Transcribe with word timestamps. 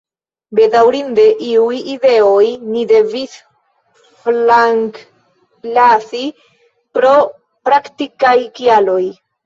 Bedaŭrinde 0.59 1.25
iujn 1.47 1.91
ideojn 1.95 2.63
ni 2.71 2.87
devis 2.93 3.37
flankenlasi 4.25 6.27
pro 6.99 7.17
praktikaj 7.71 8.39
kialoj. 8.61 9.03